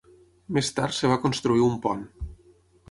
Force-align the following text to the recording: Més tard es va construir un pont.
Més 0.57 0.71
tard 0.79 0.95
es 0.95 1.03
va 1.13 1.21
construir 1.27 1.65
un 1.69 1.79
pont. 1.87 2.05